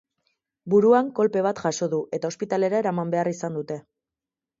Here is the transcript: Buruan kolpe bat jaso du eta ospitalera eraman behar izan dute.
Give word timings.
Buruan 0.73 1.11
kolpe 1.19 1.43
bat 1.47 1.61
jaso 1.65 1.89
du 1.91 1.99
eta 2.19 2.31
ospitalera 2.33 2.79
eraman 2.85 3.13
behar 3.17 3.31
izan 3.33 3.61
dute. 3.61 3.79